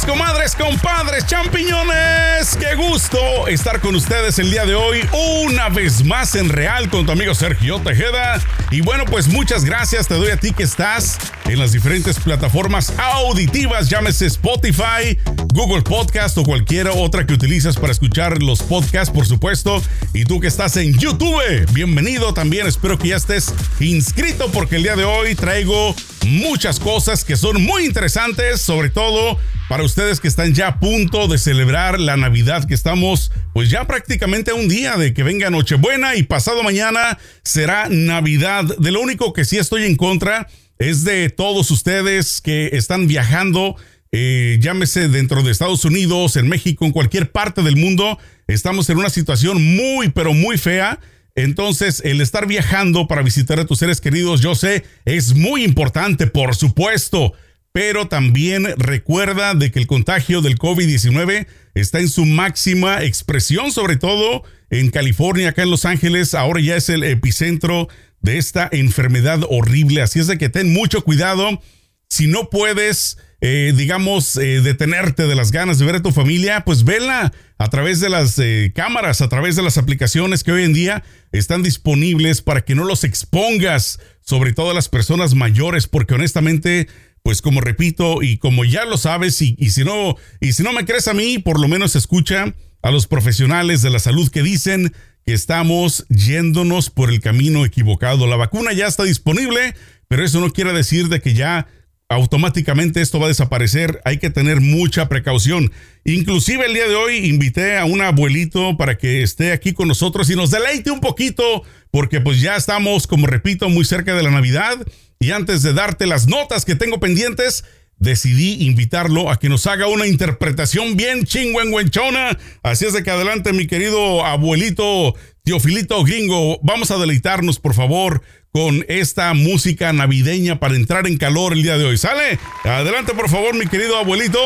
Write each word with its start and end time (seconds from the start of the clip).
comadres, 0.00 0.56
compadres, 0.56 1.26
champiñones. 1.26 2.56
Qué 2.58 2.74
gusto 2.76 3.46
estar 3.46 3.78
con 3.80 3.94
ustedes 3.94 4.38
el 4.38 4.50
día 4.50 4.64
de 4.64 4.74
hoy, 4.74 5.06
una 5.44 5.68
vez 5.68 6.02
más 6.02 6.34
en 6.34 6.48
Real 6.48 6.88
con 6.88 7.04
tu 7.04 7.12
amigo 7.12 7.34
Sergio 7.34 7.78
Tejeda. 7.78 8.40
Y 8.70 8.80
bueno, 8.80 9.04
pues 9.04 9.28
muchas 9.28 9.66
gracias 9.66 10.08
te 10.08 10.14
doy 10.14 10.30
a 10.30 10.38
ti 10.38 10.52
que 10.52 10.62
estás 10.62 11.18
en 11.44 11.58
las 11.58 11.72
diferentes 11.72 12.18
plataformas 12.18 12.94
auditivas, 12.98 13.90
llámese 13.90 14.26
Spotify, 14.26 15.18
Google 15.52 15.82
Podcast 15.82 16.38
o 16.38 16.42
cualquier 16.42 16.88
otra 16.88 17.26
que 17.26 17.34
utilices 17.34 17.76
para 17.76 17.92
escuchar 17.92 18.42
los 18.42 18.62
podcasts, 18.62 19.12
por 19.12 19.26
supuesto. 19.26 19.82
Y 20.14 20.24
tú 20.24 20.40
que 20.40 20.46
estás 20.46 20.78
en 20.78 20.98
YouTube, 20.98 21.66
bienvenido 21.72 22.32
también. 22.32 22.66
Espero 22.66 22.98
que 22.98 23.08
ya 23.08 23.16
estés 23.16 23.52
inscrito 23.78 24.50
porque 24.52 24.76
el 24.76 24.84
día 24.84 24.96
de 24.96 25.04
hoy 25.04 25.34
traigo 25.34 25.94
muchas 26.26 26.80
cosas 26.80 27.24
que 27.24 27.36
son 27.36 27.62
muy 27.62 27.84
interesantes, 27.84 28.62
sobre 28.62 28.88
todo 28.88 29.38
para 29.68 29.82
ustedes 29.84 30.20
que 30.20 30.28
están 30.28 30.54
ya 30.54 30.68
a 30.68 30.80
punto 30.80 31.28
de 31.28 31.38
celebrar 31.38 32.00
la 32.00 32.16
Navidad, 32.16 32.64
que 32.66 32.74
estamos 32.74 33.32
pues 33.52 33.70
ya 33.70 33.86
prácticamente 33.86 34.50
a 34.50 34.54
un 34.54 34.68
día 34.68 34.96
de 34.96 35.14
que 35.14 35.22
venga 35.22 35.50
Nochebuena 35.50 36.16
y 36.16 36.22
pasado 36.22 36.62
mañana 36.62 37.18
será 37.42 37.88
Navidad. 37.88 38.64
De 38.78 38.90
lo 38.90 39.00
único 39.00 39.32
que 39.32 39.44
sí 39.44 39.58
estoy 39.58 39.84
en 39.84 39.96
contra 39.96 40.48
es 40.78 41.04
de 41.04 41.30
todos 41.30 41.70
ustedes 41.70 42.40
que 42.40 42.70
están 42.72 43.06
viajando, 43.06 43.76
eh, 44.10 44.58
llámese 44.60 45.08
dentro 45.08 45.42
de 45.42 45.52
Estados 45.52 45.84
Unidos, 45.84 46.36
en 46.36 46.48
México, 46.48 46.84
en 46.84 46.92
cualquier 46.92 47.30
parte 47.30 47.62
del 47.62 47.76
mundo. 47.76 48.18
Estamos 48.46 48.90
en 48.90 48.98
una 48.98 49.10
situación 49.10 49.62
muy, 49.76 50.10
pero 50.10 50.34
muy 50.34 50.58
fea 50.58 50.98
entonces, 51.34 52.02
el 52.04 52.20
estar 52.20 52.46
viajando 52.46 53.08
para 53.08 53.22
visitar 53.22 53.58
a 53.58 53.64
tus 53.64 53.78
seres 53.78 54.00
queridos, 54.00 54.42
yo 54.42 54.54
sé, 54.54 54.84
es 55.06 55.34
muy 55.34 55.64
importante, 55.64 56.26
por 56.26 56.54
supuesto, 56.54 57.32
pero 57.72 58.06
también 58.06 58.66
recuerda 58.76 59.54
de 59.54 59.70
que 59.70 59.78
el 59.78 59.86
contagio 59.86 60.42
del 60.42 60.58
COVID-19 60.58 61.46
está 61.74 62.00
en 62.00 62.08
su 62.08 62.26
máxima 62.26 63.02
expresión, 63.02 63.72
sobre 63.72 63.96
todo 63.96 64.44
en 64.70 64.90
California, 64.90 65.50
acá 65.50 65.62
en 65.62 65.70
Los 65.70 65.84
Ángeles, 65.86 66.34
ahora 66.34 66.60
ya 66.60 66.76
es 66.76 66.88
el 66.88 67.02
epicentro 67.02 67.88
de 68.20 68.38
esta 68.38 68.68
enfermedad 68.70 69.40
horrible, 69.48 70.02
así 70.02 70.20
es 70.20 70.26
de 70.26 70.38
que 70.38 70.48
ten 70.48 70.72
mucho 70.72 71.02
cuidado. 71.02 71.60
Si 72.08 72.26
no 72.26 72.50
puedes 72.50 73.16
eh, 73.44 73.72
digamos, 73.76 74.36
eh, 74.36 74.60
detenerte 74.60 75.26
de 75.26 75.34
las 75.34 75.50
ganas 75.50 75.80
de 75.80 75.84
ver 75.84 75.96
a 75.96 76.02
tu 76.02 76.12
familia, 76.12 76.64
pues 76.64 76.84
vela 76.84 77.32
a 77.58 77.70
través 77.70 77.98
de 77.98 78.08
las 78.08 78.38
eh, 78.38 78.70
cámaras, 78.72 79.20
a 79.20 79.28
través 79.28 79.56
de 79.56 79.62
las 79.62 79.78
aplicaciones 79.78 80.44
que 80.44 80.52
hoy 80.52 80.62
en 80.62 80.72
día 80.72 81.02
están 81.32 81.64
disponibles 81.64 82.40
para 82.40 82.60
que 82.60 82.76
no 82.76 82.84
los 82.84 83.02
expongas, 83.02 83.98
sobre 84.20 84.52
todo 84.52 84.70
a 84.70 84.74
las 84.74 84.88
personas 84.88 85.34
mayores, 85.34 85.88
porque 85.88 86.14
honestamente, 86.14 86.86
pues 87.22 87.40
como 87.40 87.60
repito 87.60 88.22
y 88.22 88.38
como 88.38 88.64
ya 88.64 88.84
lo 88.84 88.96
sabes, 88.96 89.40
y, 89.42 89.56
si 89.70 89.84
no, 89.84 90.16
y 90.40 90.52
si 90.52 90.62
no 90.62 90.72
me 90.72 90.84
crees 90.84 91.08
a 91.08 91.14
mí, 91.14 91.38
por 91.38 91.60
lo 91.60 91.68
menos 91.68 91.94
escucha 91.96 92.54
a 92.82 92.90
los 92.90 93.06
profesionales 93.06 93.82
de 93.82 93.90
la 93.90 94.00
salud 94.00 94.28
que 94.30 94.42
dicen 94.42 94.92
que 95.24 95.32
estamos 95.32 96.04
yéndonos 96.08 96.90
por 96.90 97.10
el 97.10 97.20
camino 97.20 97.64
equivocado. 97.64 98.26
La 98.26 98.36
vacuna 98.36 98.72
ya 98.72 98.88
está 98.88 99.04
disponible, 99.04 99.74
pero 100.08 100.24
eso 100.24 100.40
no 100.40 100.52
quiere 100.52 100.72
decir 100.72 101.08
de 101.08 101.20
que 101.20 101.34
ya 101.34 101.68
automáticamente 102.08 103.00
esto 103.00 103.18
va 103.18 103.26
a 103.26 103.28
desaparecer. 103.28 104.00
Hay 104.04 104.18
que 104.18 104.30
tener 104.30 104.60
mucha 104.60 105.08
precaución. 105.08 105.72
Inclusive 106.04 106.66
el 106.66 106.74
día 106.74 106.88
de 106.88 106.96
hoy 106.96 107.28
invité 107.28 107.78
a 107.78 107.84
un 107.84 108.02
abuelito 108.02 108.76
para 108.76 108.98
que 108.98 109.22
esté 109.22 109.52
aquí 109.52 109.72
con 109.72 109.88
nosotros 109.88 110.28
y 110.28 110.36
nos 110.36 110.50
deleite 110.50 110.90
un 110.90 111.00
poquito, 111.00 111.62
porque 111.90 112.20
pues 112.20 112.40
ya 112.40 112.56
estamos, 112.56 113.06
como 113.06 113.28
repito, 113.28 113.68
muy 113.68 113.84
cerca 113.84 114.14
de 114.14 114.24
la 114.24 114.30
Navidad. 114.30 114.84
Y 115.22 115.30
antes 115.30 115.62
de 115.62 115.72
darte 115.72 116.06
las 116.06 116.26
notas 116.26 116.64
que 116.64 116.74
tengo 116.74 116.98
pendientes, 116.98 117.64
decidí 117.98 118.66
invitarlo 118.66 119.30
a 119.30 119.38
que 119.38 119.48
nos 119.48 119.68
haga 119.68 119.86
una 119.86 120.08
interpretación 120.08 120.96
bien 120.96 121.24
chingüengüenchona. 121.24 122.36
Así 122.64 122.86
es 122.86 122.92
de 122.92 123.04
que 123.04 123.12
adelante, 123.12 123.52
mi 123.52 123.68
querido 123.68 124.26
abuelito 124.26 125.14
Teofilito 125.44 126.02
Gringo. 126.02 126.58
Vamos 126.62 126.90
a 126.90 126.98
deleitarnos, 126.98 127.60
por 127.60 127.74
favor, 127.74 128.22
con 128.50 128.84
esta 128.88 129.32
música 129.32 129.92
navideña 129.92 130.58
para 130.58 130.74
entrar 130.74 131.06
en 131.06 131.18
calor 131.18 131.52
el 131.52 131.62
día 131.62 131.78
de 131.78 131.84
hoy. 131.84 131.98
¿Sale? 131.98 132.40
Adelante, 132.64 133.14
por 133.14 133.28
favor, 133.28 133.54
mi 133.54 133.66
querido 133.66 133.96
abuelito. 133.96 134.40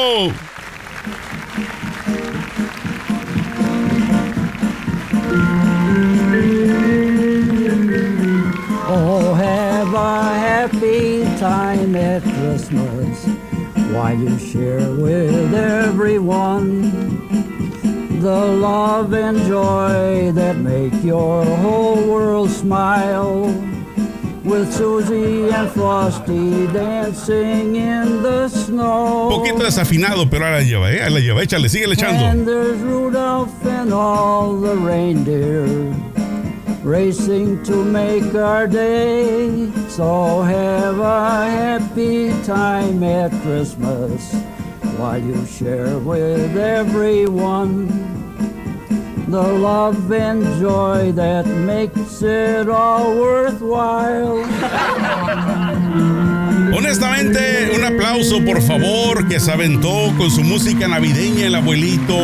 While 12.75 14.17
you 14.17 14.39
share 14.39 14.93
with 14.95 15.55
everyone 15.55 16.83
the 18.21 18.47
love 18.47 19.13
and 19.15 19.39
joy 19.47 20.33
that 20.33 20.57
make 20.57 20.93
your 21.05 21.45
whole 21.45 22.07
world 22.09 22.51
smile. 22.51 23.55
With 24.45 24.73
Susie 24.73 25.51
and 25.51 25.69
Frosty 25.73 26.69
dancing 26.69 27.75
in 27.75 28.23
the 28.23 28.49
snow. 28.49 29.29
Poquito 29.29 29.65
desafinado, 29.65 30.31
pero 30.31 30.45
ahora 30.45 30.59
la 30.59 30.63
lleva, 30.63 30.93
¿eh? 30.93 31.03
Ahí 31.03 31.13
la 31.13 31.19
lleva, 31.19 31.43
échale, 31.43 31.69
sigue 31.69 31.93
echando. 31.93 32.25
And 32.25 32.47
there's 32.47 32.81
Rudolph 32.81 33.51
and 33.67 33.93
all 33.93 34.61
the 34.61 34.77
reindeer 34.77 35.93
racing 36.87 37.61
to 37.65 37.85
make 37.85 38.33
our 38.37 38.69
day. 38.69 39.69
So 39.89 40.43
have 40.43 41.01
a 41.01 41.51
happy 41.51 42.31
time 42.45 43.03
at 43.03 43.33
Christmas 43.43 44.33
while 44.97 45.19
you 45.19 45.45
share 45.47 45.99
with 45.99 46.57
everyone 46.57 47.89
the 49.29 49.43
love 49.43 50.13
and 50.13 50.45
joy 50.61 51.11
that 51.13 51.47
makes 51.47 52.23
it 52.23 52.69
all 52.69 53.17
worthwhile. 53.19 54.45
Honestamente, 56.77 57.71
un 57.75 57.85
aplauso 57.85 58.45
por 58.45 58.61
favor 58.61 59.27
que 59.27 59.41
se 59.41 59.51
aventó 59.51 60.13
con 60.19 60.31
su 60.31 60.43
música 60.43 60.87
navideña 60.87 61.47
el 61.47 61.55
abuelito 61.55 62.15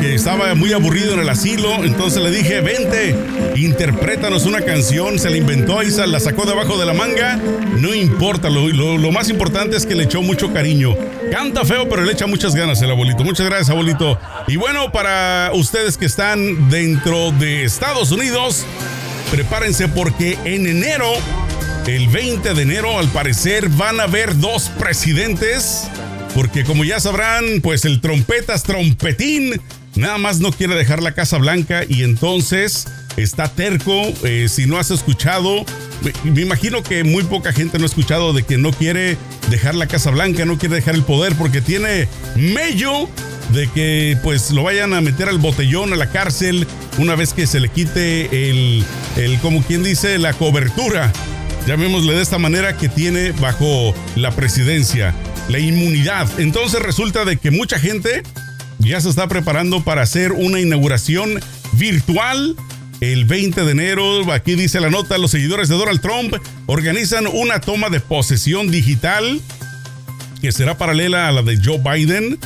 que 0.00 0.14
estaba 0.14 0.54
muy 0.54 0.72
aburrido 0.72 1.14
en 1.14 1.18
el 1.18 1.28
asilo. 1.28 1.82
Entonces 1.82 2.22
le 2.22 2.30
dije, 2.30 2.60
vente, 2.60 3.16
interprétanos 3.56 4.46
una 4.46 4.60
canción. 4.60 5.18
Se 5.18 5.28
la 5.30 5.36
inventó 5.36 5.82
y 5.82 5.90
se 5.90 6.06
la 6.06 6.20
sacó 6.20 6.46
debajo 6.46 6.78
de 6.78 6.86
la 6.86 6.92
manga. 6.92 7.40
No 7.76 7.92
importa, 7.92 8.48
lo, 8.50 8.68
lo 8.68 9.10
más 9.10 9.30
importante 9.30 9.76
es 9.76 9.84
que 9.84 9.96
le 9.96 10.04
echó 10.04 10.22
mucho 10.22 10.52
cariño. 10.52 10.94
Canta 11.32 11.64
feo, 11.64 11.88
pero 11.88 12.04
le 12.04 12.12
echa 12.12 12.28
muchas 12.28 12.54
ganas 12.54 12.80
el 12.80 12.92
abuelito. 12.92 13.24
Muchas 13.24 13.46
gracias, 13.46 13.70
abuelito. 13.70 14.16
Y 14.46 14.54
bueno, 14.54 14.92
para 14.92 15.50
ustedes 15.54 15.98
que 15.98 16.06
están 16.06 16.70
dentro 16.70 17.32
de 17.32 17.64
Estados 17.64 18.12
Unidos, 18.12 18.64
prepárense 19.32 19.88
porque 19.88 20.38
en 20.44 20.68
enero 20.68 21.14
el 21.88 22.08
20 22.08 22.52
de 22.52 22.62
enero, 22.62 22.98
al 22.98 23.08
parecer, 23.08 23.70
van 23.70 23.98
a 23.98 24.02
haber 24.02 24.36
dos 24.38 24.68
presidentes. 24.78 25.88
Porque 26.34 26.62
como 26.62 26.84
ya 26.84 27.00
sabrán, 27.00 27.62
pues 27.62 27.86
el 27.86 28.02
trompetas 28.02 28.62
trompetín 28.62 29.58
nada 29.94 30.18
más 30.18 30.38
no 30.38 30.52
quiere 30.52 30.74
dejar 30.74 31.02
la 31.02 31.12
Casa 31.12 31.38
Blanca 31.38 31.84
y 31.88 32.02
entonces 32.02 32.86
está 33.16 33.48
terco. 33.48 34.02
Eh, 34.22 34.48
si 34.50 34.66
no 34.66 34.76
has 34.76 34.90
escuchado, 34.90 35.64
me 36.24 36.42
imagino 36.42 36.82
que 36.82 37.04
muy 37.04 37.22
poca 37.22 37.54
gente 37.54 37.78
no 37.78 37.84
ha 37.84 37.88
escuchado 37.88 38.34
de 38.34 38.42
que 38.42 38.58
no 38.58 38.70
quiere 38.70 39.16
dejar 39.48 39.74
la 39.74 39.86
Casa 39.86 40.10
Blanca, 40.10 40.44
no 40.44 40.58
quiere 40.58 40.74
dejar 40.74 40.94
el 40.94 41.04
poder 41.04 41.34
porque 41.36 41.62
tiene 41.62 42.06
mello 42.36 43.08
de 43.54 43.66
que 43.68 44.18
pues 44.22 44.50
lo 44.50 44.62
vayan 44.62 44.92
a 44.92 45.00
meter 45.00 45.30
al 45.30 45.38
botellón, 45.38 45.94
a 45.94 45.96
la 45.96 46.10
cárcel, 46.10 46.66
una 46.98 47.14
vez 47.14 47.32
que 47.32 47.46
se 47.46 47.60
le 47.60 47.70
quite 47.70 48.50
el, 48.50 48.84
el 49.16 49.38
como 49.38 49.62
quien 49.62 49.82
dice, 49.82 50.18
la 50.18 50.34
cobertura 50.34 51.10
llamémosle 51.66 52.14
de 52.14 52.22
esta 52.22 52.38
manera, 52.38 52.76
que 52.76 52.88
tiene 52.88 53.32
bajo 53.32 53.94
la 54.16 54.30
presidencia, 54.30 55.14
la 55.48 55.58
inmunidad. 55.58 56.28
Entonces 56.38 56.80
resulta 56.80 57.24
de 57.24 57.36
que 57.36 57.50
mucha 57.50 57.78
gente 57.78 58.22
ya 58.78 59.00
se 59.00 59.08
está 59.08 59.28
preparando 59.28 59.82
para 59.82 60.02
hacer 60.02 60.32
una 60.32 60.60
inauguración 60.60 61.40
virtual 61.72 62.56
el 63.00 63.24
20 63.24 63.64
de 63.64 63.70
enero. 63.70 64.32
Aquí 64.32 64.54
dice 64.54 64.80
la 64.80 64.90
nota, 64.90 65.18
los 65.18 65.30
seguidores 65.30 65.68
de 65.68 65.76
Donald 65.76 66.00
Trump 66.00 66.34
organizan 66.66 67.26
una 67.26 67.60
toma 67.60 67.90
de 67.90 68.00
posesión 68.00 68.70
digital 68.70 69.40
que 70.40 70.52
será 70.52 70.78
paralela 70.78 71.28
a 71.28 71.32
la 71.32 71.42
de 71.42 71.58
Joe 71.62 71.78
Biden. 71.78 72.38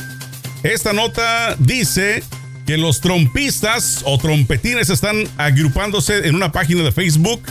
Esta 0.63 0.93
nota 0.93 1.55
dice 1.59 2.23
que 2.65 2.77
los 2.77 3.01
trompistas 3.01 4.01
o 4.05 4.17
trompetines 4.17 4.89
están 4.89 5.27
agrupándose 5.37 6.27
en 6.27 6.35
una 6.35 6.51
página 6.51 6.83
de 6.83 6.91
Facebook 6.91 7.41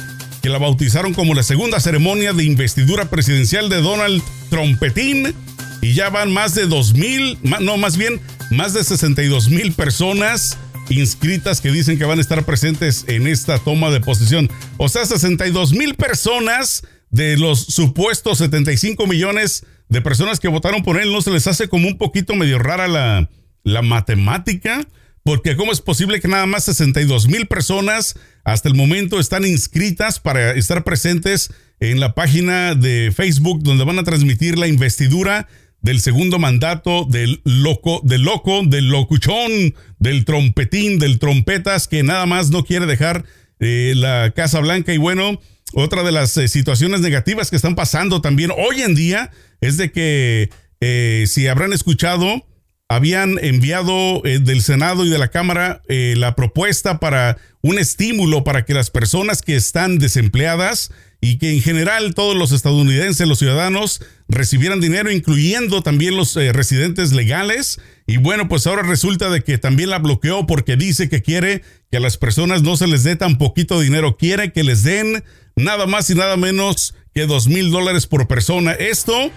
que 0.42 0.48
la 0.48 0.58
bautizaron 0.58 1.14
como 1.14 1.34
la 1.34 1.44
segunda 1.44 1.78
ceremonia 1.78 2.32
de 2.32 2.44
investidura 2.44 3.08
presidencial 3.08 3.68
de 3.68 3.80
Donald 3.80 4.22
Trompetín. 4.50 5.34
Y 5.80 5.94
ya 5.94 6.10
van 6.10 6.32
más 6.32 6.54
de 6.54 6.66
2 6.66 6.94
mil, 6.94 7.38
no, 7.60 7.76
más 7.76 7.96
bien 7.96 8.20
más 8.50 8.74
de 8.74 8.84
62 8.84 9.48
mil 9.48 9.72
personas 9.72 10.58
inscritas 10.90 11.60
que 11.60 11.70
dicen 11.70 11.98
que 11.98 12.04
van 12.04 12.18
a 12.18 12.20
estar 12.20 12.44
presentes 12.44 13.04
en 13.08 13.26
esta 13.26 13.58
toma 13.58 13.90
de 13.90 14.00
posesión. 14.00 14.50
O 14.76 14.88
sea, 14.88 15.04
62 15.06 15.72
mil 15.72 15.94
personas 15.94 16.82
de 17.10 17.36
los 17.36 17.60
supuestos 17.60 18.38
75 18.38 19.06
millones 19.06 19.64
de 19.88 20.00
personas 20.00 20.40
que 20.40 20.48
votaron 20.48 20.82
por 20.82 21.00
él, 21.00 21.12
¿no 21.12 21.20
se 21.20 21.30
les 21.30 21.46
hace 21.46 21.68
como 21.68 21.88
un 21.88 21.98
poquito 21.98 22.34
medio 22.34 22.58
rara 22.58 22.88
la, 22.88 23.28
la 23.62 23.82
matemática? 23.82 24.86
Porque 25.24 25.56
¿cómo 25.56 25.72
es 25.72 25.80
posible 25.80 26.20
que 26.20 26.28
nada 26.28 26.46
más 26.46 26.64
62 26.64 27.28
mil 27.28 27.46
personas 27.46 28.16
hasta 28.44 28.68
el 28.68 28.74
momento 28.74 29.20
están 29.20 29.44
inscritas 29.44 30.20
para 30.20 30.52
estar 30.52 30.84
presentes 30.84 31.52
en 31.80 32.00
la 32.00 32.14
página 32.14 32.74
de 32.74 33.12
Facebook 33.14 33.62
donde 33.62 33.84
van 33.84 33.98
a 33.98 34.04
transmitir 34.04 34.58
la 34.58 34.68
investidura 34.68 35.48
del 35.80 36.00
segundo 36.00 36.38
mandato 36.38 37.04
del 37.04 37.40
loco, 37.44 38.00
del 38.04 38.22
loco, 38.22 38.62
del 38.64 38.88
locuchón, 38.88 39.74
del 39.98 40.24
trompetín, 40.24 40.98
del 40.98 41.18
trompetas 41.18 41.88
que 41.88 42.02
nada 42.02 42.24
más 42.24 42.50
no 42.50 42.64
quiere 42.64 42.86
dejar 42.86 43.24
eh, 43.58 43.94
la 43.96 44.32
Casa 44.34 44.60
Blanca? 44.60 44.92
Y 44.94 44.98
bueno, 44.98 45.40
otra 45.74 46.02
de 46.02 46.12
las 46.12 46.36
eh, 46.36 46.48
situaciones 46.48 47.00
negativas 47.00 47.50
que 47.50 47.56
están 47.56 47.74
pasando 47.74 48.20
también 48.20 48.50
hoy 48.56 48.82
en 48.82 48.94
día 48.94 49.30
es 49.60 49.76
de 49.76 49.90
que 49.90 50.50
eh, 50.80 51.24
si 51.26 51.48
habrán 51.48 51.72
escuchado 51.72 52.46
habían 52.94 53.38
enviado 53.42 54.24
eh, 54.24 54.38
del 54.38 54.62
Senado 54.62 55.04
y 55.04 55.10
de 55.10 55.18
la 55.18 55.28
Cámara 55.28 55.82
eh, 55.88 56.14
la 56.16 56.34
propuesta 56.34 56.98
para 56.98 57.38
un 57.62 57.78
estímulo 57.78 58.44
para 58.44 58.64
que 58.64 58.74
las 58.74 58.90
personas 58.90 59.42
que 59.42 59.56
están 59.56 59.98
desempleadas 59.98 60.90
y 61.20 61.38
que 61.38 61.52
en 61.52 61.62
general 61.62 62.14
todos 62.14 62.34
los 62.36 62.50
estadounidenses, 62.50 63.28
los 63.28 63.38
ciudadanos, 63.38 64.02
recibieran 64.28 64.80
dinero, 64.80 65.10
incluyendo 65.10 65.80
también 65.80 66.16
los 66.16 66.36
eh, 66.36 66.52
residentes 66.52 67.12
legales. 67.12 67.80
Y 68.06 68.16
bueno, 68.16 68.48
pues 68.48 68.66
ahora 68.66 68.82
resulta 68.82 69.30
de 69.30 69.42
que 69.42 69.56
también 69.56 69.90
la 69.90 70.00
bloqueó 70.00 70.46
porque 70.46 70.76
dice 70.76 71.08
que 71.08 71.22
quiere 71.22 71.62
que 71.90 71.98
a 71.98 72.00
las 72.00 72.16
personas 72.16 72.62
no 72.62 72.76
se 72.76 72.88
les 72.88 73.04
dé 73.04 73.14
tan 73.14 73.38
poquito 73.38 73.80
dinero, 73.80 74.16
quiere 74.16 74.52
que 74.52 74.64
les 74.64 74.82
den 74.82 75.22
nada 75.54 75.86
más 75.86 76.10
y 76.10 76.16
nada 76.16 76.36
menos 76.36 76.94
que 77.14 77.26
dos 77.26 77.46
mil 77.46 77.70
dólares 77.70 78.06
por 78.06 78.26
persona. 78.26 78.72
Esto 78.72 79.30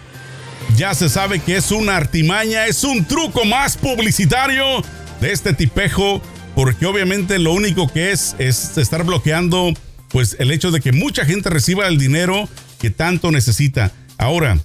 ya 0.77 0.93
se 0.93 1.09
sabe 1.09 1.39
que 1.39 1.57
es 1.57 1.71
una 1.71 1.95
artimaña, 1.95 2.65
es 2.65 2.83
un 2.83 3.05
truco 3.05 3.45
más 3.45 3.77
publicitario 3.77 4.83
de 5.21 5.31
este 5.31 5.53
tipejo, 5.53 6.21
porque 6.53 6.85
obviamente 6.85 7.39
lo 7.39 7.53
único 7.53 7.87
que 7.87 8.11
es 8.11 8.35
es 8.39 8.77
estar 8.77 9.03
bloqueando 9.03 9.73
pues 10.09 10.35
el 10.39 10.51
hecho 10.51 10.71
de 10.71 10.81
que 10.81 10.91
mucha 10.91 11.25
gente 11.25 11.49
reciba 11.49 11.87
el 11.87 11.97
dinero 11.97 12.47
que 12.79 12.89
tanto 12.89 13.31
necesita. 13.31 13.91
Ahora, 14.17 14.59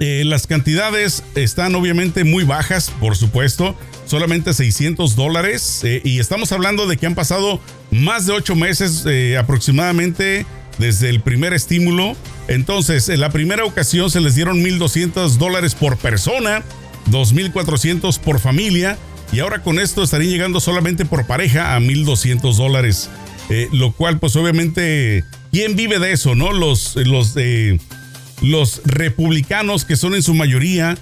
eh, 0.00 0.24
las 0.24 0.46
cantidades 0.46 1.22
están 1.34 1.74
obviamente 1.74 2.24
muy 2.24 2.44
bajas, 2.44 2.90
por 3.00 3.16
supuesto, 3.16 3.76
solamente 4.06 4.54
600 4.54 5.14
dólares, 5.14 5.80
eh, 5.84 6.00
y 6.04 6.20
estamos 6.20 6.52
hablando 6.52 6.86
de 6.86 6.96
que 6.96 7.06
han 7.06 7.14
pasado 7.14 7.60
más 7.90 8.26
de 8.26 8.32
ocho 8.32 8.56
meses 8.56 9.04
eh, 9.06 9.36
aproximadamente 9.36 10.46
desde 10.80 11.10
el 11.10 11.20
primer 11.20 11.52
estímulo. 11.52 12.16
Entonces, 12.48 13.08
en 13.08 13.20
la 13.20 13.30
primera 13.30 13.64
ocasión 13.64 14.10
se 14.10 14.20
les 14.20 14.34
dieron 14.34 14.64
1.200 14.64 15.36
dólares 15.36 15.76
por 15.76 15.96
persona, 15.96 16.64
2.400 17.10 18.18
por 18.18 18.40
familia, 18.40 18.98
y 19.32 19.38
ahora 19.38 19.62
con 19.62 19.78
esto 19.78 20.02
estarían 20.02 20.32
llegando 20.32 20.60
solamente 20.60 21.04
por 21.04 21.26
pareja 21.26 21.76
a 21.76 21.80
1.200 21.80 22.56
dólares. 22.56 23.08
Eh, 23.48 23.68
lo 23.72 23.92
cual, 23.92 24.18
pues 24.18 24.34
obviamente, 24.36 25.24
¿quién 25.52 25.76
vive 25.76 25.98
de 25.98 26.12
eso, 26.12 26.34
no? 26.34 26.52
Los, 26.52 26.96
los, 26.96 27.36
los 28.40 28.82
republicanos, 28.84 29.84
que 29.84 29.96
son 29.96 30.14
en 30.14 30.22
su 30.22 30.34
mayoría, 30.34 30.96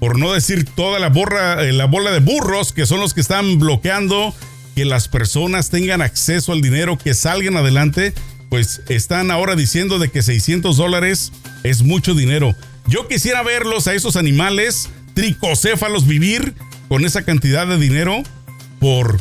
por 0.00 0.18
no 0.18 0.32
decir 0.32 0.64
toda 0.64 0.98
la, 0.98 1.08
borra, 1.08 1.62
eh, 1.64 1.72
la 1.72 1.86
bola 1.86 2.12
de 2.12 2.20
burros, 2.20 2.72
que 2.72 2.86
son 2.86 3.00
los 3.00 3.14
que 3.14 3.20
están 3.20 3.58
bloqueando 3.58 4.34
que 4.74 4.84
las 4.84 5.08
personas 5.08 5.70
tengan 5.70 6.02
acceso 6.02 6.52
al 6.52 6.60
dinero, 6.60 6.98
que 6.98 7.14
salgan 7.14 7.56
adelante 7.56 8.12
pues 8.48 8.82
están 8.88 9.30
ahora 9.30 9.56
diciendo 9.56 9.98
de 9.98 10.10
que 10.10 10.22
600 10.22 10.76
dólares 10.76 11.32
es 11.62 11.82
mucho 11.82 12.14
dinero. 12.14 12.54
Yo 12.86 13.08
quisiera 13.08 13.42
verlos 13.42 13.86
a 13.86 13.94
esos 13.94 14.16
animales 14.16 14.90
tricocéfalos 15.14 16.06
vivir 16.06 16.54
con 16.88 17.04
esa 17.04 17.24
cantidad 17.24 17.66
de 17.66 17.78
dinero 17.78 18.22
por 18.80 19.20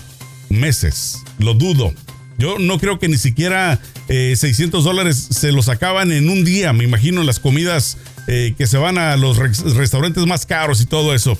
meses. 0.50 1.20
Lo 1.40 1.54
dudo. 1.54 1.94
Yo 2.38 2.58
no 2.60 2.80
creo 2.80 3.00
que 3.00 3.08
ni 3.08 3.18
siquiera 3.18 3.80
600 4.08 4.82
eh, 4.82 4.84
dólares 4.84 5.28
se 5.32 5.52
los 5.52 5.70
acaban 5.70 6.12
en 6.12 6.30
un 6.30 6.44
día. 6.44 6.74
Me 6.74 6.84
imagino 6.84 7.24
las 7.24 7.40
comidas 7.40 7.98
eh, 8.28 8.54
que 8.58 8.68
se 8.68 8.78
van 8.78 8.98
a 8.98 9.16
los 9.18 9.38
restaurantes 9.38 10.26
más 10.26 10.46
caros 10.46 10.82
y 10.82 10.86
todo 10.86 11.14
eso. 11.14 11.38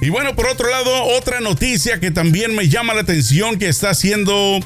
Y 0.00 0.10
bueno, 0.10 0.36
por 0.36 0.46
otro 0.46 0.68
lado, 0.68 1.04
otra 1.16 1.40
noticia 1.40 2.00
que 2.00 2.10
también 2.10 2.54
me 2.54 2.68
llama 2.68 2.92
la 2.92 3.00
atención 3.00 3.58
que 3.58 3.68
está 3.68 3.90
haciendo 3.90 4.60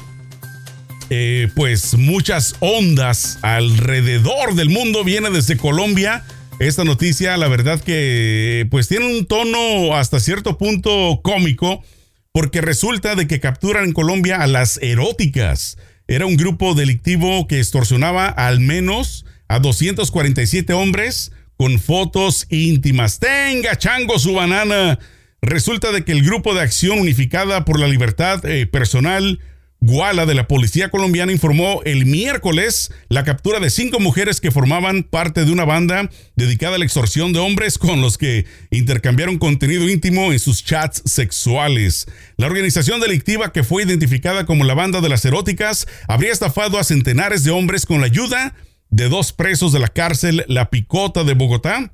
eh, 1.13 1.49
pues 1.55 1.95
muchas 1.95 2.55
ondas 2.61 3.37
alrededor 3.41 4.55
del 4.55 4.69
mundo. 4.69 5.03
Viene 5.03 5.29
desde 5.29 5.57
Colombia. 5.57 6.23
Esta 6.57 6.85
noticia, 6.85 7.35
la 7.35 7.49
verdad 7.49 7.81
que 7.81 8.65
pues 8.71 8.87
tiene 8.87 9.17
un 9.17 9.25
tono 9.25 9.93
hasta 9.97 10.21
cierto 10.21 10.57
punto 10.57 11.19
cómico, 11.21 11.83
porque 12.31 12.61
resulta 12.61 13.15
de 13.15 13.27
que 13.27 13.41
capturan 13.41 13.83
en 13.83 13.91
Colombia 13.91 14.37
a 14.37 14.47
las 14.47 14.77
eróticas. 14.81 15.77
Era 16.07 16.25
un 16.25 16.37
grupo 16.37 16.75
delictivo 16.75 17.45
que 17.45 17.59
extorsionaba 17.59 18.27
al 18.27 18.61
menos 18.61 19.25
a 19.49 19.59
247 19.59 20.71
hombres 20.71 21.33
con 21.57 21.79
fotos 21.79 22.47
íntimas. 22.49 23.19
Tenga 23.19 23.77
chango 23.77 24.17
su 24.17 24.33
banana. 24.33 24.97
Resulta 25.41 25.91
de 25.91 26.05
que 26.05 26.13
el 26.13 26.23
grupo 26.23 26.53
de 26.53 26.61
acción 26.61 26.99
unificada 26.99 27.65
por 27.65 27.81
la 27.81 27.89
libertad 27.89 28.45
eh, 28.45 28.65
personal 28.65 29.41
Guala 29.83 30.27
de 30.27 30.35
la 30.35 30.47
Policía 30.47 30.89
Colombiana 30.89 31.31
informó 31.31 31.81
el 31.85 32.05
miércoles 32.05 32.93
la 33.09 33.23
captura 33.23 33.59
de 33.59 33.71
cinco 33.71 33.99
mujeres 33.99 34.39
que 34.39 34.51
formaban 34.51 35.01
parte 35.01 35.43
de 35.43 35.51
una 35.51 35.65
banda 35.65 36.07
dedicada 36.35 36.75
a 36.75 36.77
la 36.77 36.85
extorsión 36.85 37.33
de 37.33 37.39
hombres 37.39 37.79
con 37.79 37.99
los 37.99 38.19
que 38.19 38.45
intercambiaron 38.69 39.39
contenido 39.39 39.89
íntimo 39.89 40.31
en 40.31 40.39
sus 40.39 40.63
chats 40.63 41.01
sexuales. 41.05 42.05
La 42.37 42.45
organización 42.45 43.01
delictiva 43.01 43.51
que 43.51 43.63
fue 43.63 43.81
identificada 43.81 44.45
como 44.45 44.65
la 44.65 44.75
banda 44.75 45.01
de 45.01 45.09
las 45.09 45.25
eróticas 45.25 45.87
habría 46.07 46.31
estafado 46.31 46.77
a 46.77 46.83
centenares 46.83 47.43
de 47.43 47.49
hombres 47.49 47.87
con 47.87 48.01
la 48.01 48.05
ayuda 48.05 48.53
de 48.91 49.09
dos 49.09 49.33
presos 49.33 49.73
de 49.73 49.79
la 49.79 49.87
cárcel 49.87 50.45
La 50.47 50.69
Picota 50.69 51.23
de 51.23 51.33
Bogotá 51.33 51.91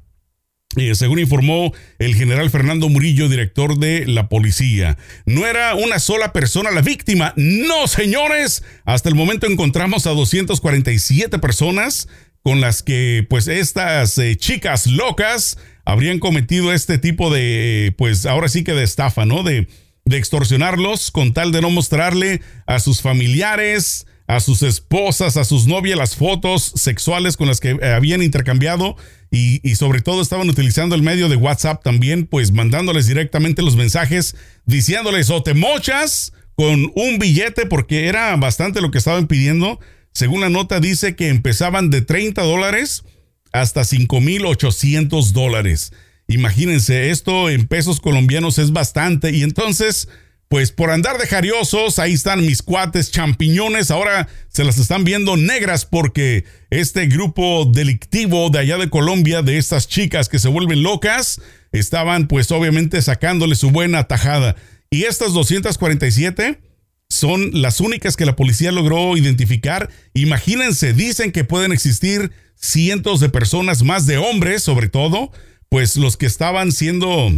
eh, 0.77 0.95
según 0.95 1.19
informó 1.19 1.73
el 1.99 2.15
general 2.15 2.49
Fernando 2.49 2.87
Murillo, 2.89 3.29
director 3.29 3.77
de 3.77 4.05
la 4.05 4.29
policía. 4.29 4.97
No 5.25 5.45
era 5.45 5.75
una 5.75 5.99
sola 5.99 6.33
persona 6.33 6.71
la 6.71 6.81
víctima. 6.81 7.33
No, 7.35 7.87
señores. 7.87 8.63
Hasta 8.85 9.09
el 9.09 9.15
momento 9.15 9.47
encontramos 9.47 10.07
a 10.07 10.11
247 10.11 11.39
personas 11.39 12.07
con 12.43 12.61
las 12.61 12.83
que 12.83 13.25
pues 13.29 13.47
estas 13.47 14.17
eh, 14.17 14.35
chicas 14.37 14.87
locas 14.87 15.57
habrían 15.83 16.19
cometido 16.19 16.71
este 16.71 16.97
tipo 16.97 17.33
de, 17.33 17.93
pues 17.97 18.25
ahora 18.25 18.47
sí 18.47 18.63
que 18.63 18.73
de 18.73 18.83
estafa, 18.83 19.25
¿no? 19.25 19.43
De, 19.43 19.67
de 20.05 20.17
extorsionarlos 20.17 21.11
con 21.11 21.33
tal 21.33 21.51
de 21.51 21.61
no 21.61 21.69
mostrarle 21.69 22.41
a 22.65 22.79
sus 22.79 23.01
familiares, 23.01 24.05
a 24.27 24.39
sus 24.39 24.61
esposas, 24.63 25.37
a 25.37 25.45
sus 25.45 25.67
novias 25.67 25.97
las 25.97 26.15
fotos 26.15 26.73
sexuales 26.75 27.37
con 27.37 27.47
las 27.47 27.59
que 27.59 27.71
eh, 27.71 27.93
habían 27.93 28.21
intercambiado 28.21 28.95
y, 29.29 29.75
sobre 29.75 30.01
todo 30.01 30.21
estaban 30.21 30.49
utilizando 30.49 30.95
el 30.95 31.03
medio 31.03 31.27
de 31.27 31.35
WhatsApp 31.35 31.83
también, 31.83 32.25
pues 32.25 32.51
mandándoles 32.51 33.07
directamente 33.07 33.61
los 33.61 33.75
mensajes 33.75 34.35
diciéndoles 34.65 35.29
o 35.29 35.43
te 35.43 35.53
mochas 35.53 36.31
con 36.55 36.91
un 36.95 37.19
billete 37.19 37.65
porque 37.65 38.07
era 38.07 38.35
bastante 38.37 38.81
lo 38.81 38.89
que 38.89 38.97
estaban 38.97 39.27
pidiendo. 39.27 39.79
Según 40.13 40.41
la 40.41 40.49
nota 40.49 40.79
dice 40.79 41.15
que 41.15 41.27
empezaban 41.27 41.89
de 41.89 42.01
30 42.01 42.41
dólares 42.41 43.03
hasta 43.51 43.81
5.800 43.81 45.31
dólares. 45.31 45.91
Imagínense, 46.27 47.09
esto 47.09 47.49
en 47.49 47.67
pesos 47.67 47.99
colombianos 47.99 48.57
es 48.57 48.71
bastante 48.71 49.31
y 49.31 49.43
entonces 49.43 50.09
pues 50.49 50.71
por 50.71 50.91
andar 50.91 51.17
de 51.17 51.27
jariosos, 51.27 51.99
ahí 51.99 52.13
están 52.13 52.45
mis 52.45 52.61
cuates 52.61 53.11
champiñones, 53.11 53.91
ahora 53.91 54.29
se 54.47 54.63
las 54.63 54.77
están 54.77 55.03
viendo 55.03 55.35
negras 55.35 55.85
porque 55.85 56.45
este 56.69 57.07
grupo 57.07 57.65
delictivo 57.65 58.49
de 58.49 58.59
allá 58.59 58.77
de 58.77 58.89
Colombia, 58.89 59.41
de 59.41 59.57
estas 59.57 59.87
chicas 59.87 60.29
que 60.29 60.39
se 60.39 60.47
vuelven 60.47 60.83
locas, 60.83 61.41
estaban 61.73 62.27
pues 62.27 62.51
obviamente 62.51 63.01
sacándole 63.01 63.55
su 63.55 63.71
buena 63.71 64.05
tajada. 64.05 64.55
Y 64.89 65.03
estas 65.03 65.33
247 65.33 66.61
son 67.09 67.61
las 67.61 67.81
únicas 67.81 68.15
que 68.15 68.25
la 68.25 68.35
policía 68.35 68.71
logró 68.71 69.17
identificar. 69.17 69.89
Imagínense, 70.13 70.93
dicen 70.93 71.33
que 71.33 71.43
pueden 71.43 71.73
existir 71.73 72.31
cientos 72.55 73.19
de 73.19 73.29
personas, 73.29 73.83
más 73.83 74.05
de 74.05 74.17
hombres 74.17 74.63
sobre 74.63 74.87
todo, 74.87 75.31
pues 75.69 75.97
los 75.97 76.15
que 76.15 76.25
estaban 76.25 76.71
siendo 76.71 77.31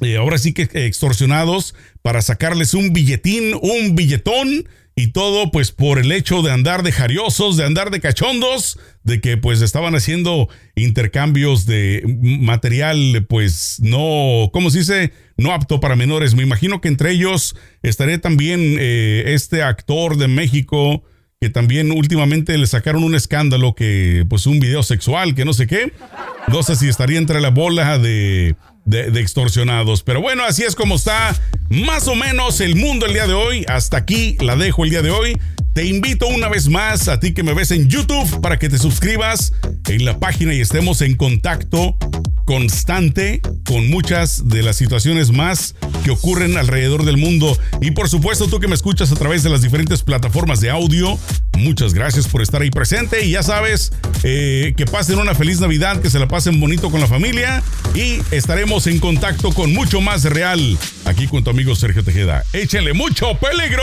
eh, 0.00 0.16
ahora 0.16 0.38
sí 0.38 0.52
que 0.52 0.68
extorsionados 0.86 1.74
para 2.02 2.22
sacarles 2.22 2.74
un 2.74 2.92
billetín, 2.92 3.54
un 3.60 3.94
billetón 3.94 4.68
y 4.94 5.08
todo 5.08 5.50
pues 5.50 5.72
por 5.72 5.98
el 5.98 6.10
hecho 6.10 6.40
de 6.40 6.50
andar 6.50 6.82
de 6.82 6.90
jariosos, 6.90 7.58
de 7.58 7.64
andar 7.64 7.90
de 7.90 8.00
cachondos, 8.00 8.78
de 9.02 9.20
que 9.20 9.36
pues 9.36 9.60
estaban 9.60 9.94
haciendo 9.94 10.48
intercambios 10.74 11.66
de 11.66 12.02
material 12.06 13.26
pues 13.28 13.78
no, 13.82 14.48
¿cómo 14.52 14.70
se 14.70 14.78
dice? 14.78 15.12
No 15.36 15.52
apto 15.52 15.80
para 15.80 15.96
menores. 15.96 16.34
Me 16.34 16.42
imagino 16.42 16.80
que 16.80 16.88
entre 16.88 17.10
ellos 17.10 17.56
estaré 17.82 18.18
también 18.18 18.76
eh, 18.78 19.24
este 19.26 19.62
actor 19.62 20.16
de 20.16 20.28
México 20.28 21.04
que 21.40 21.50
también 21.50 21.92
últimamente 21.92 22.56
le 22.56 22.66
sacaron 22.66 23.04
un 23.04 23.14
escándalo 23.14 23.74
que, 23.74 24.24
pues 24.28 24.46
un 24.46 24.58
video 24.58 24.82
sexual, 24.82 25.34
que 25.34 25.44
no 25.44 25.52
sé 25.52 25.66
qué. 25.66 25.92
No 26.48 26.62
sé 26.62 26.76
si 26.76 26.88
estaría 26.88 27.18
entre 27.18 27.42
la 27.42 27.50
bola 27.50 27.98
de, 27.98 28.56
de, 28.86 29.20
extorsionados. 29.20 30.02
Pero 30.02 30.22
bueno, 30.22 30.44
así 30.44 30.62
es 30.62 30.74
como 30.74 30.94
está 30.94 31.38
más 31.68 32.08
o 32.08 32.14
menos 32.14 32.60
el 32.60 32.76
mundo 32.76 33.04
el 33.04 33.12
día 33.12 33.26
de 33.26 33.34
hoy. 33.34 33.66
Hasta 33.68 33.98
aquí 33.98 34.36
la 34.40 34.56
dejo 34.56 34.84
el 34.84 34.90
día 34.90 35.02
de 35.02 35.10
hoy. 35.10 35.38
Te 35.74 35.84
invito 35.84 36.26
una 36.28 36.48
vez 36.48 36.68
más 36.68 37.08
a 37.08 37.20
ti 37.20 37.34
que 37.34 37.42
me 37.42 37.52
ves 37.52 37.70
en 37.70 37.88
YouTube 37.88 38.40
para 38.40 38.58
que 38.58 38.70
te 38.70 38.78
suscribas 38.78 39.52
en 39.88 40.06
la 40.06 40.18
página 40.18 40.54
y 40.54 40.60
estemos 40.62 41.02
en 41.02 41.16
contacto 41.16 41.98
constante 42.46 43.42
con 43.66 43.90
muchas 43.90 44.48
de 44.48 44.62
las 44.62 44.76
situaciones 44.76 45.32
más 45.32 45.74
que 46.04 46.12
ocurren 46.12 46.56
alrededor 46.56 47.04
del 47.04 47.18
mundo. 47.18 47.58
Y 47.82 47.90
por 47.90 48.08
supuesto, 48.08 48.46
tú 48.46 48.60
que 48.60 48.68
me 48.68 48.74
escuchas 48.74 49.12
a 49.12 49.16
través 49.16 49.42
de 49.42 49.50
las 49.50 49.60
diferentes 49.60 50.02
plataformas 50.02 50.60
de 50.60 50.70
audio, 50.70 51.18
muchas 51.58 51.92
gracias 51.92 52.28
por 52.28 52.40
estar 52.40 52.62
ahí 52.62 52.70
presente. 52.70 53.26
Y 53.26 53.32
ya 53.32 53.42
sabes, 53.42 53.92
eh, 54.22 54.72
que 54.76 54.86
pasen 54.86 55.18
una 55.18 55.34
feliz 55.34 55.60
Navidad, 55.60 56.00
que 56.00 56.08
se 56.08 56.18
la 56.18 56.28
pasen 56.28 56.58
bonito 56.60 56.90
con 56.90 57.00
la 57.00 57.08
familia 57.08 57.62
y 57.94 58.20
estaremos 58.30 58.86
en 58.86 59.00
contacto 59.00 59.52
con 59.52 59.74
mucho 59.74 60.00
más 60.00 60.22
real 60.24 60.78
aquí 61.04 61.26
con 61.26 61.42
tu 61.44 61.50
amigo 61.50 61.74
Sergio 61.74 62.04
Tejeda. 62.04 62.44
Échenle 62.52 62.94
mucho 62.94 63.36
peligro. 63.38 63.82